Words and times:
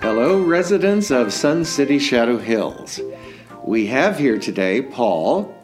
Hello, 0.00 0.40
residents 0.40 1.10
of 1.10 1.34
Sun 1.34 1.66
City 1.66 1.98
Shadow 1.98 2.38
Hills. 2.38 2.98
We 3.62 3.88
have 3.88 4.18
here 4.18 4.38
today 4.38 4.80
Paul, 4.80 5.54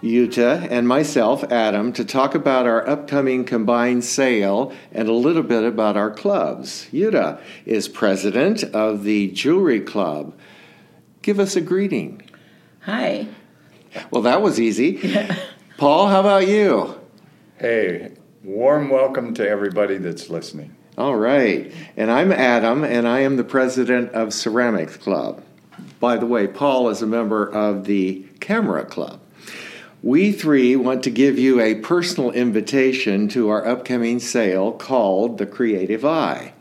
Yuta, 0.00 0.64
and 0.70 0.86
myself, 0.86 1.42
Adam, 1.50 1.92
to 1.94 2.04
talk 2.04 2.36
about 2.36 2.66
our 2.66 2.88
upcoming 2.88 3.44
combined 3.44 4.04
sale 4.04 4.72
and 4.92 5.08
a 5.08 5.12
little 5.12 5.42
bit 5.42 5.64
about 5.64 5.96
our 5.96 6.12
clubs. 6.12 6.86
Yuta 6.92 7.40
is 7.66 7.88
president 7.88 8.62
of 8.62 9.02
the 9.02 9.32
Jewelry 9.32 9.80
Club. 9.80 10.38
Give 11.22 11.40
us 11.40 11.56
a 11.56 11.60
greeting. 11.60 12.22
Hi. 12.82 13.26
Well, 14.10 14.22
that 14.22 14.42
was 14.42 14.60
easy. 14.60 15.00
Paul, 15.76 16.08
how 16.08 16.20
about 16.20 16.48
you? 16.48 16.98
Hey, 17.58 18.12
warm 18.42 18.90
welcome 18.90 19.34
to 19.34 19.48
everybody 19.48 19.98
that's 19.98 20.30
listening. 20.30 20.74
All 20.96 21.16
right. 21.16 21.72
And 21.96 22.10
I'm 22.10 22.32
Adam, 22.32 22.84
and 22.84 23.06
I 23.06 23.20
am 23.20 23.36
the 23.36 23.44
president 23.44 24.10
of 24.12 24.34
Ceramics 24.34 24.96
Club. 24.96 25.42
By 26.00 26.16
the 26.16 26.26
way, 26.26 26.46
Paul 26.46 26.88
is 26.88 27.02
a 27.02 27.06
member 27.06 27.48
of 27.48 27.84
the 27.84 28.26
Camera 28.40 28.84
Club. 28.84 29.20
We 30.02 30.32
three 30.32 30.76
want 30.76 31.02
to 31.04 31.10
give 31.10 31.38
you 31.38 31.60
a 31.60 31.76
personal 31.76 32.30
invitation 32.30 33.28
to 33.28 33.48
our 33.48 33.66
upcoming 33.66 34.20
sale 34.20 34.72
called 34.72 35.38
The 35.38 35.46
Creative 35.46 36.04
Eye. 36.04 36.52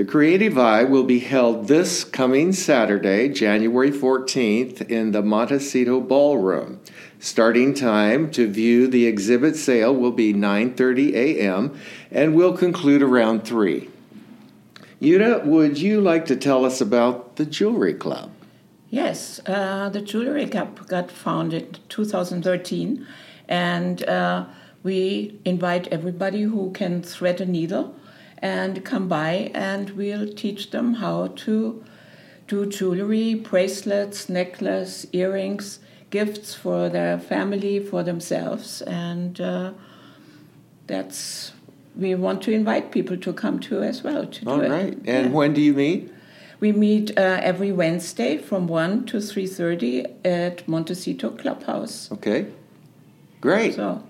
The 0.00 0.06
Creative 0.06 0.56
Eye 0.56 0.84
will 0.84 1.04
be 1.04 1.18
held 1.18 1.68
this 1.68 2.04
coming 2.04 2.54
Saturday, 2.54 3.28
January 3.28 3.90
14th, 3.90 4.90
in 4.90 5.12
the 5.12 5.20
Montecito 5.20 6.00
Ballroom. 6.00 6.80
Starting 7.18 7.74
time 7.74 8.30
to 8.30 8.50
view 8.50 8.88
the 8.88 9.04
exhibit 9.04 9.56
sale 9.56 9.94
will 9.94 10.10
be 10.10 10.32
9:30 10.32 11.12
a.m. 11.12 11.78
and 12.10 12.34
will 12.34 12.56
conclude 12.56 13.02
around 13.02 13.44
3. 13.44 13.90
Yuta, 15.02 15.44
would 15.44 15.76
you 15.76 16.00
like 16.00 16.24
to 16.24 16.34
tell 16.34 16.64
us 16.64 16.80
about 16.80 17.36
the 17.36 17.44
Jewelry 17.44 17.92
Club? 17.92 18.30
Yes, 18.88 19.38
uh, 19.44 19.90
the 19.90 20.00
Jewelry 20.00 20.46
Club 20.46 20.88
got 20.88 21.10
founded 21.10 21.78
2013, 21.90 23.06
and 23.50 24.02
uh, 24.04 24.46
we 24.82 25.38
invite 25.44 25.88
everybody 25.88 26.44
who 26.44 26.70
can 26.70 27.02
thread 27.02 27.38
a 27.42 27.44
needle 27.44 27.94
and 28.42 28.84
come 28.84 29.08
by, 29.08 29.50
and 29.54 29.90
we'll 29.90 30.32
teach 30.32 30.70
them 30.70 30.94
how 30.94 31.28
to 31.28 31.84
do 32.48 32.66
jewelry, 32.66 33.34
bracelets, 33.34 34.28
necklace, 34.28 35.06
earrings, 35.12 35.78
gifts 36.10 36.54
for 36.54 36.88
their 36.88 37.18
family, 37.18 37.78
for 37.78 38.02
themselves, 38.02 38.82
and 38.82 39.40
uh, 39.40 39.72
that's 40.86 41.52
we 41.96 42.14
want 42.14 42.42
to 42.42 42.52
invite 42.52 42.92
people 42.92 43.16
to 43.16 43.32
come 43.32 43.58
to 43.60 43.82
as 43.82 44.02
well. 44.02 44.26
To 44.26 44.48
All 44.48 44.58
do 44.58 44.68
right. 44.68 44.92
It. 44.92 44.98
And 45.06 45.26
Yeah. 45.26 45.32
when 45.32 45.52
do 45.54 45.60
you 45.60 45.74
meet? 45.74 46.10
We 46.60 46.72
meet 46.72 47.18
uh, 47.18 47.40
every 47.42 47.72
Wednesday 47.72 48.38
from 48.38 48.66
one 48.68 49.04
to 49.06 49.20
three 49.20 49.46
thirty 49.46 50.04
at 50.24 50.66
Montecito 50.68 51.30
Clubhouse. 51.30 52.10
Okay. 52.12 52.46
Great. 53.40 53.74
So 53.74 54.02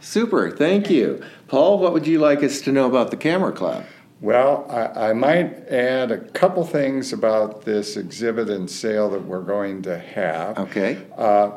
Super. 0.00 0.50
Thank 0.50 0.90
you. 0.90 1.22
Paul, 1.48 1.78
what 1.78 1.92
would 1.92 2.06
you 2.06 2.18
like 2.18 2.42
us 2.42 2.60
to 2.62 2.72
know 2.72 2.86
about 2.86 3.10
the 3.10 3.16
Camera 3.16 3.52
Club? 3.52 3.84
Well, 4.20 4.66
I, 4.68 5.10
I 5.10 5.12
might 5.12 5.68
add 5.68 6.10
a 6.10 6.18
couple 6.18 6.64
things 6.64 7.12
about 7.12 7.64
this 7.64 7.96
exhibit 7.96 8.48
and 8.50 8.68
sale 8.70 9.10
that 9.10 9.24
we're 9.24 9.42
going 9.42 9.82
to 9.82 9.98
have. 9.98 10.58
Okay. 10.58 10.98
Uh, 11.16 11.52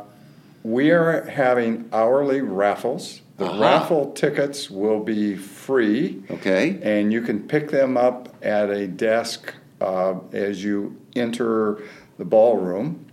we 0.64 0.92
are 0.92 1.24
having 1.26 1.90
hourly 1.92 2.42
raffles. 2.42 3.22
The 3.38 3.46
Uh-huh. 3.48 3.62
raffle 3.62 4.12
tickets 4.12 4.70
will 4.70 5.00
be 5.00 5.36
free, 5.36 6.22
Okay. 6.30 6.80
and 6.84 7.12
you 7.12 7.22
can 7.22 7.40
pick 7.48 7.72
them 7.72 7.98
up 7.98 8.30
at 8.44 8.70
a 8.70 8.88
desk 8.88 9.54
uh, 9.80 10.16
as 10.32 10.64
you 10.64 10.96
enter 11.16 11.80
the 12.20 12.26
ballroom. 12.26 13.04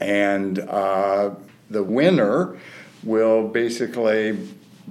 And 0.00 0.58
uh, 0.60 1.30
the 1.68 1.82
winner 1.82 2.56
will 3.02 3.48
basically 3.48 4.38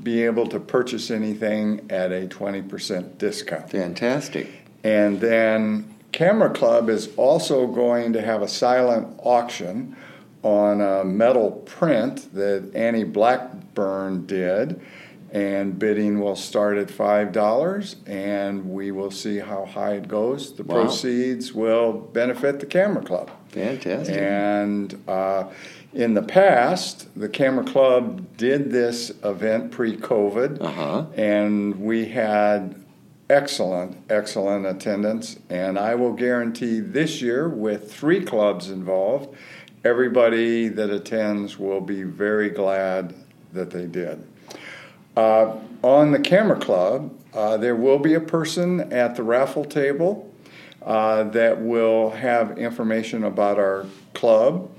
be 0.03 0.23
able 0.23 0.47
to 0.47 0.59
purchase 0.59 1.09
anything 1.11 1.85
at 1.89 2.11
a 2.11 2.27
20% 2.27 3.17
discount. 3.17 3.69
Fantastic. 3.71 4.47
And 4.83 5.19
then 5.19 5.93
Camera 6.11 6.49
Club 6.49 6.89
is 6.89 7.09
also 7.17 7.67
going 7.67 8.13
to 8.13 8.21
have 8.21 8.41
a 8.41 8.47
silent 8.47 9.19
auction 9.23 9.95
on 10.43 10.81
a 10.81 11.03
metal 11.03 11.51
print 11.51 12.33
that 12.33 12.71
Annie 12.73 13.03
Blackburn 13.03 14.25
did. 14.25 14.79
And 15.31 15.77
bidding 15.77 16.21
will 16.21 16.37
start 16.37 16.77
at 16.77 16.87
$5, 16.87 17.95
and 18.07 18.69
we 18.71 18.91
will 18.91 19.11
see 19.11 19.39
how 19.39 19.65
high 19.65 19.95
it 19.95 20.07
goes. 20.07 20.53
The 20.55 20.63
Wow. 20.63 20.75
proceeds 20.83 21.53
will 21.53 21.91
benefit 21.93 22.59
the 22.61 22.65
Camera 22.65 23.03
Club. 23.03 23.29
Fantastic. 23.49 24.15
And 24.17 24.95
uh, 25.07 25.45
in 25.93 26.13
the 26.13 26.21
past, 26.21 27.07
the 27.19 27.27
Camera 27.27 27.65
Club 27.65 28.37
did 28.37 28.71
this 28.71 29.11
event 29.23 29.71
pre 29.71 29.97
COVID, 29.97 30.61
Uh-huh. 30.61 31.05
and 31.17 31.77
we 31.81 32.05
had 32.05 32.75
excellent, 33.29 33.97
excellent 34.09 34.65
attendance. 34.65 35.37
And 35.49 35.77
I 35.77 35.95
will 35.95 36.13
guarantee 36.13 36.79
this 36.79 37.21
year, 37.21 37.49
with 37.49 37.91
three 37.91 38.21
clubs 38.23 38.69
involved, 38.69 39.35
everybody 39.83 40.69
that 40.69 40.89
attends 40.89 41.59
will 41.59 41.81
be 41.81 42.03
very 42.03 42.49
glad 42.49 43.13
that 43.53 43.71
they 43.71 43.85
did. 43.85 44.23
Uh, 45.17 45.57
on 45.81 46.11
the 46.11 46.19
Camera 46.19 46.59
Club, 46.59 47.11
uh, 47.33 47.57
there 47.57 47.75
will 47.75 47.97
be 47.97 48.13
a 48.13 48.19
person 48.19 48.93
at 48.93 49.15
the 49.15 49.23
raffle 49.23 49.65
table 49.65 50.31
uh, 50.83 51.23
that 51.23 51.59
will 51.59 52.11
have 52.11 52.59
information 52.59 53.23
about 53.23 53.57
our 53.57 53.87
club. 54.13 54.69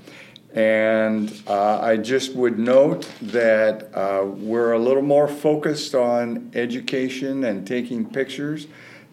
And 0.53 1.29
uh, 1.45 1.81
I 1.81 1.97
just 1.97 2.35
would 2.35 2.57
note 2.57 3.11
that 3.21 3.93
uh, 3.93 4.23
we're 4.27 4.71
a 4.71 4.79
little 4.79 5.03
more 5.03 5.27
focused 5.27 5.93
on 5.93 6.51
education 6.55 7.43
and 7.43 7.67
taking 7.67 8.09
pictures 8.09 8.67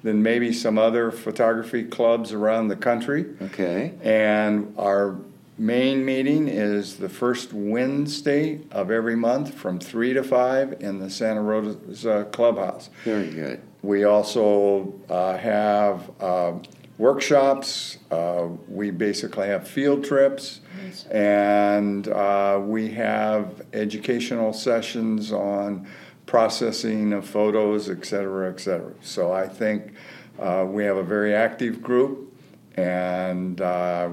than 0.04 0.22
maybe 0.22 0.52
some 0.52 0.78
other 0.78 1.10
photography 1.10 1.82
clubs 1.82 2.32
around 2.32 2.68
the 2.68 2.76
country. 2.76 3.26
okay. 3.42 3.94
And 4.00 4.72
our 4.78 5.16
main 5.58 6.04
meeting 6.04 6.48
is 6.48 6.96
the 6.96 7.08
first 7.08 7.52
Wednesday 7.52 8.60
of 8.70 8.90
every 8.90 9.16
month 9.16 9.54
from 9.54 9.78
3 9.78 10.12
to 10.14 10.22
5 10.22 10.76
in 10.80 10.98
the 10.98 11.10
Santa 11.10 11.42
Rosa 11.42 12.26
Clubhouse. 12.32 12.90
Very 13.04 13.30
good. 13.30 13.60
We 13.82 14.04
also 14.04 14.94
uh, 15.08 15.36
have 15.38 16.10
uh, 16.20 16.54
workshops. 16.98 17.98
Uh, 18.10 18.48
we 18.68 18.90
basically 18.90 19.48
have 19.48 19.66
field 19.66 20.04
trips. 20.04 20.60
And 21.10 22.08
uh, 22.08 22.60
we 22.62 22.90
have 22.90 23.62
educational 23.72 24.52
sessions 24.52 25.32
on 25.32 25.86
processing 26.26 27.12
of 27.12 27.26
photos, 27.26 27.88
et 27.88 28.04
cetera, 28.04 28.50
et 28.50 28.60
cetera. 28.60 28.92
So 29.00 29.32
I 29.32 29.48
think 29.48 29.94
uh, 30.38 30.66
we 30.68 30.84
have 30.84 30.96
a 30.96 31.02
very 31.02 31.34
active 31.34 31.82
group, 31.82 32.34
and 32.76 33.60
uh, 33.60 34.10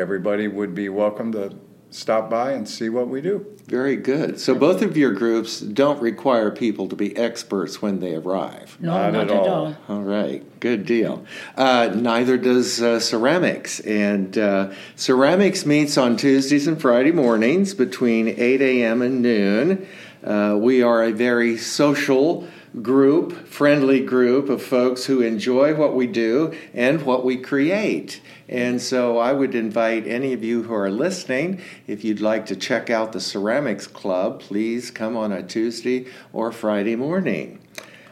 everybody 0.00 0.46
would 0.46 0.74
be 0.74 0.88
welcome 0.90 1.32
to 1.32 1.56
stop 1.88 2.28
by 2.28 2.52
and 2.52 2.68
see 2.68 2.88
what 2.90 3.08
we 3.08 3.20
do. 3.22 3.46
Very 3.66 3.96
good. 3.96 4.38
So 4.38 4.54
both 4.54 4.82
of 4.82 4.96
your 4.96 5.12
groups 5.12 5.60
don't 5.60 6.00
require 6.02 6.50
people 6.50 6.88
to 6.88 6.96
be 6.96 7.16
experts 7.16 7.80
when 7.80 8.00
they 8.00 8.14
arrive. 8.14 8.76
no, 8.78 8.92
Not 8.92 9.12
not, 9.14 9.24
at 9.24 9.30
at 9.30 9.36
all. 9.36 9.48
all. 9.48 9.76
All 9.88 10.02
right, 10.02 10.60
good 10.60 10.84
deal. 10.84 11.24
Uh, 11.56 11.90
neither 11.94 12.36
does 12.36 12.82
uh, 12.82 13.00
ceramics. 13.00 13.80
And 13.80 14.36
uh, 14.36 14.72
ceramics 14.96 15.64
meets 15.64 15.96
on 15.96 16.16
Tuesdays 16.16 16.66
and 16.66 16.80
Friday 16.80 17.12
mornings 17.12 17.72
between 17.72 18.28
8 18.28 18.60
a.m. 18.60 19.00
and 19.00 19.22
noon. 19.22 19.88
Uh, 20.22 20.58
we 20.60 20.82
are 20.82 21.04
a 21.04 21.12
very 21.12 21.56
social 21.56 22.46
group, 22.82 23.46
friendly 23.46 24.00
group 24.00 24.48
of 24.48 24.62
folks 24.62 25.06
who 25.06 25.22
enjoy 25.22 25.74
what 25.74 25.94
we 25.94 26.06
do 26.06 26.54
and 26.74 27.02
what 27.02 27.24
we 27.24 27.36
create. 27.36 28.20
And 28.48 28.80
so 28.80 29.18
I 29.18 29.32
would 29.32 29.54
invite 29.54 30.06
any 30.06 30.32
of 30.32 30.44
you 30.44 30.62
who 30.64 30.74
are 30.74 30.90
listening, 30.90 31.60
if 31.86 32.04
you'd 32.04 32.20
like 32.20 32.46
to 32.46 32.56
check 32.56 32.90
out 32.90 33.12
the 33.12 33.20
Ceramics 33.20 33.86
Club, 33.86 34.40
please 34.40 34.90
come 34.90 35.16
on 35.16 35.32
a 35.32 35.42
Tuesday 35.42 36.06
or 36.32 36.52
Friday 36.52 36.96
morning. 36.96 37.60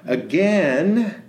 Again, 0.06 1.22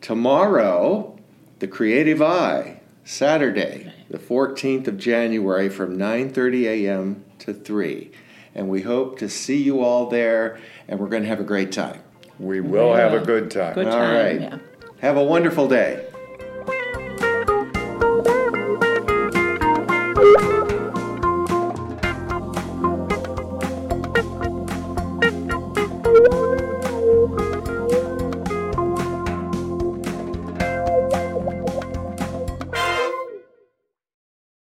tomorrow, 0.00 1.18
the 1.58 1.68
Creative 1.68 2.22
Eye, 2.22 2.80
Saturday, 3.04 3.92
the 4.10 4.18
14th 4.18 4.88
of 4.88 4.98
January 4.98 5.68
from 5.68 5.98
9:30 5.98 6.64
a.m. 6.64 7.24
to 7.38 7.52
3. 7.52 8.10
And 8.54 8.68
we 8.68 8.82
hope 8.82 9.18
to 9.18 9.28
see 9.28 9.62
you 9.62 9.82
all 9.82 10.08
there 10.08 10.58
and 10.88 10.98
we're 10.98 11.08
going 11.08 11.22
to 11.22 11.28
have 11.28 11.40
a 11.40 11.44
great 11.44 11.70
time. 11.70 12.00
We 12.38 12.60
will 12.60 12.94
have 12.94 13.12
a 13.14 13.20
good 13.20 13.50
time. 13.50 13.74
Good 13.74 13.86
All 13.86 13.92
time. 13.92 14.14
right. 14.14 14.40
Yeah. 14.40 14.58
Have 15.00 15.16
a 15.16 15.22
wonderful 15.22 15.68
day. 15.68 16.04